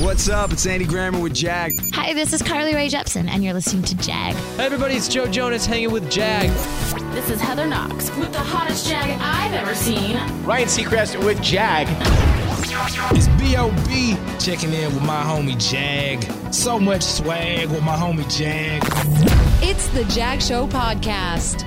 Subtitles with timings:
[0.00, 0.52] What's up?
[0.52, 1.72] It's Andy Grammer with Jag.
[1.92, 4.32] Hi, this is Carly Rae Jepsen, and you're listening to Jag.
[4.34, 6.48] Hey everybody, it's Joe Jonas hanging with Jag.
[7.14, 10.16] This is Heather Knox with the hottest Jag I've ever seen.
[10.44, 11.88] Ryan Seacrest with Jag.
[13.16, 14.16] It's B.O.B.
[14.38, 16.22] checking in with my homie Jag.
[16.54, 18.80] So much swag with my homie Jag.
[19.60, 21.64] It's the Jag Show podcast.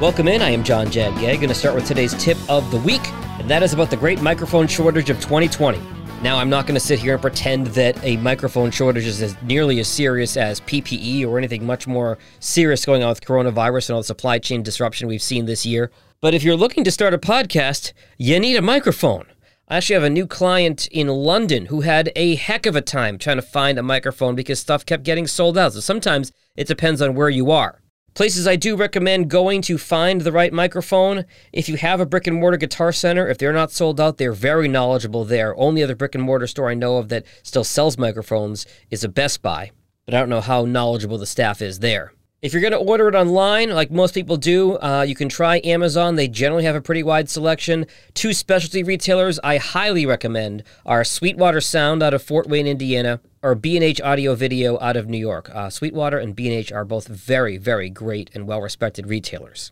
[0.00, 0.42] Welcome in.
[0.42, 1.12] I am John Jag.
[1.16, 3.02] Going to start with today's tip of the week,
[3.40, 5.80] and that is about the great microphone shortage of 2020.
[6.22, 9.36] Now, I'm not going to sit here and pretend that a microphone shortage is as
[9.42, 13.94] nearly as serious as PPE or anything much more serious going on with coronavirus and
[13.94, 15.90] all the supply chain disruption we've seen this year.
[16.22, 19.26] But if you're looking to start a podcast, you need a microphone.
[19.68, 23.18] I actually have a new client in London who had a heck of a time
[23.18, 25.74] trying to find a microphone because stuff kept getting sold out.
[25.74, 27.82] So sometimes it depends on where you are.
[28.14, 31.24] Places I do recommend going to find the right microphone.
[31.52, 34.32] If you have a brick and mortar guitar center, if they're not sold out, they're
[34.32, 35.52] very knowledgeable there.
[35.58, 39.08] Only other brick and mortar store I know of that still sells microphones is a
[39.08, 39.72] Best Buy,
[40.06, 42.12] but I don't know how knowledgeable the staff is there.
[42.40, 45.60] If you're going to order it online, like most people do, uh, you can try
[45.64, 46.14] Amazon.
[46.14, 47.84] They generally have a pretty wide selection.
[48.12, 53.54] Two specialty retailers I highly recommend are Sweetwater Sound out of Fort Wayne, Indiana, or
[53.54, 55.54] B&H Audio Video out of New York.
[55.54, 59.70] Uh, Sweetwater and B&H are both very, very great and well-respected retailers.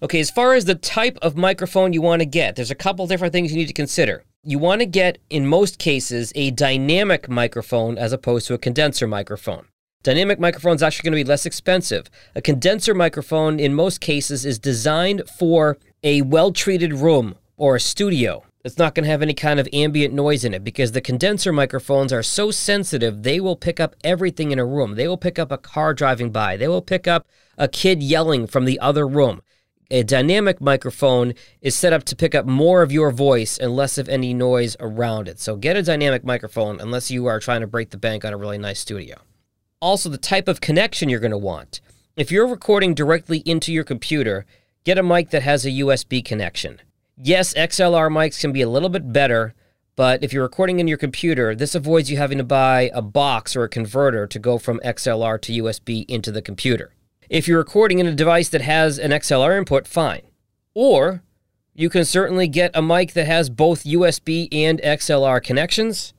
[0.00, 3.08] Okay, as far as the type of microphone you want to get, there's a couple
[3.08, 4.22] different things you need to consider.
[4.44, 9.08] You want to get, in most cases, a dynamic microphone as opposed to a condenser
[9.08, 9.66] microphone.
[10.04, 12.08] Dynamic microphone is actually going to be less expensive.
[12.36, 17.80] A condenser microphone, in most cases, is designed for a well treated room or a
[17.80, 18.44] studio.
[18.64, 21.52] It's not going to have any kind of ambient noise in it because the condenser
[21.52, 24.96] microphones are so sensitive, they will pick up everything in a room.
[24.96, 28.46] They will pick up a car driving by, they will pick up a kid yelling
[28.46, 29.42] from the other room.
[29.90, 33.98] A dynamic microphone is set up to pick up more of your voice and less
[33.98, 35.40] of any noise around it.
[35.40, 38.36] So get a dynamic microphone unless you are trying to break the bank on a
[38.36, 39.16] really nice studio
[39.80, 41.80] also the type of connection you're going to want.
[42.16, 44.44] If you're recording directly into your computer,
[44.84, 46.80] get a mic that has a USB connection.
[47.22, 49.52] Yes, XLR mics can be a little bit better,
[49.94, 53.54] but if you're recording in your computer, this avoids you having to buy a box
[53.54, 56.94] or a converter to go from XLR to USB into the computer.
[57.28, 60.22] If you're recording in a device that has an XLR input, fine.
[60.72, 61.22] Or
[61.74, 66.14] you can certainly get a mic that has both USB and XLR connections.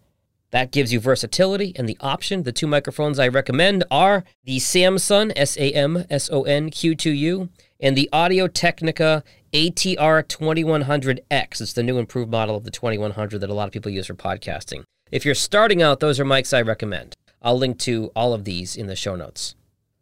[0.52, 2.44] That gives you versatility and the option.
[2.44, 7.50] The two microphones I recommend are the Samson S A M S O N Q2U
[7.82, 11.62] and the Audio Technica ATR 2100X.
[11.62, 14.14] It's the new improved model of the 2100 that a lot of people use for
[14.14, 14.84] podcasting.
[15.12, 17.16] If you're starting out, those are mics I recommend.
[17.42, 19.56] I'll link to all of these in the show notes.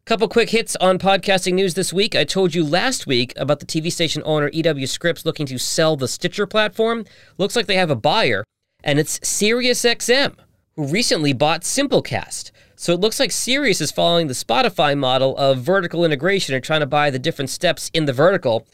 [0.05, 2.15] Couple quick hits on podcasting news this week.
[2.15, 5.95] I told you last week about the TV station owner EW Scripps looking to sell
[5.95, 7.05] the Stitcher platform.
[7.37, 8.43] Looks like they have a buyer
[8.83, 10.35] and it's SiriusXM,
[10.75, 12.51] who recently bought Simplecast.
[12.81, 16.79] So it looks like Sirius is following the Spotify model of vertical integration and trying
[16.79, 18.65] to buy the different steps in the vertical.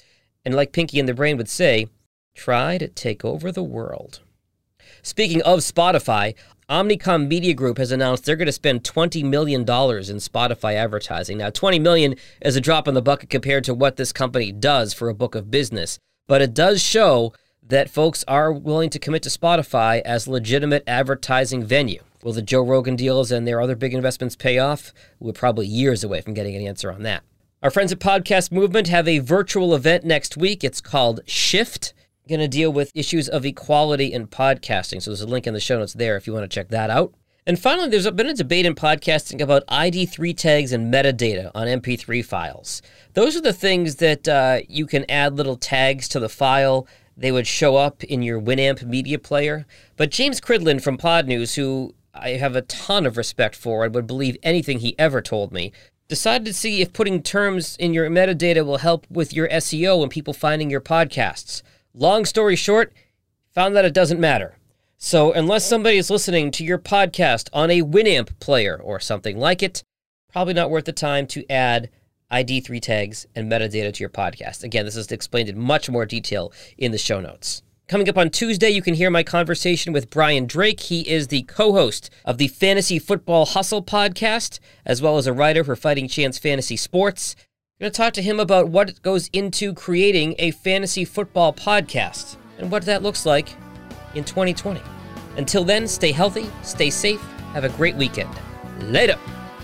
[0.46, 1.88] And like Pinky and the Brain would say,
[2.36, 4.20] try to take over the world.
[5.02, 6.36] Speaking of Spotify,
[6.70, 11.40] Omnicom Media Group has announced they're going to spend $20 million in Spotify advertising.
[11.40, 14.94] Now, 20 million is a drop in the bucket compared to what this company does
[14.94, 17.34] for a book of business, but it does show
[17.64, 22.04] that folks are willing to commit to Spotify as legitimate advertising venue.
[22.26, 24.92] Will the Joe Rogan deals and their other big investments pay off?
[25.20, 27.22] We're probably years away from getting an answer on that.
[27.62, 30.64] Our friends at Podcast Movement have a virtual event next week.
[30.64, 31.94] It's called Shift.
[32.28, 35.04] Going to deal with issues of equality in podcasting.
[35.04, 36.90] So there's a link in the show notes there if you want to check that
[36.90, 37.14] out.
[37.46, 42.26] And finally, there's been a debate in podcasting about ID3 tags and metadata on MP3
[42.26, 42.82] files.
[43.14, 46.88] Those are the things that uh, you can add little tags to the file
[47.18, 49.66] they would show up in your Winamp media player.
[49.96, 53.94] But James Cridland from Pod News, who I have a ton of respect for and
[53.94, 55.72] would believe anything he ever told me,
[56.08, 60.12] decided to see if putting terms in your metadata will help with your SEO and
[60.12, 61.62] people finding your podcasts.
[61.94, 62.94] Long story short,
[63.54, 64.58] found that it doesn't matter.
[64.98, 69.62] So, unless somebody is listening to your podcast on a Winamp player or something like
[69.62, 69.84] it,
[70.32, 71.90] probably not worth the time to add
[72.32, 74.64] ID3 tags, and metadata to your podcast.
[74.64, 77.62] Again, this is explained in much more detail in the show notes.
[77.88, 80.80] Coming up on Tuesday, you can hear my conversation with Brian Drake.
[80.80, 85.34] He is the co host of the Fantasy Football Hustle podcast, as well as a
[85.34, 87.36] writer for Fighting Chance Fantasy Sports.
[87.40, 92.38] I'm going to talk to him about what goes into creating a fantasy football podcast
[92.58, 93.50] and what that looks like
[94.16, 94.82] in 2020.
[95.38, 97.22] Until then, stay healthy, stay safe,
[97.54, 98.34] have a great weekend.
[98.80, 99.20] Later.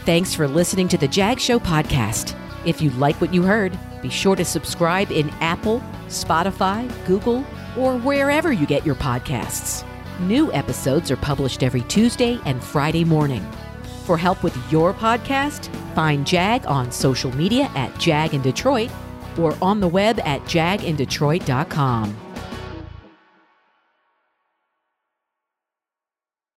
[0.05, 2.37] Thanks for listening to the Jag Show podcast.
[2.67, 7.43] If you like what you heard, be sure to subscribe in Apple, Spotify, Google,
[7.77, 9.85] or wherever you get your podcasts.
[10.19, 13.45] New episodes are published every Tuesday and Friday morning.
[14.05, 18.91] For help with your podcast, find Jag on social media at Jag in Detroit
[19.37, 22.30] or on the web at jagindetroit.com.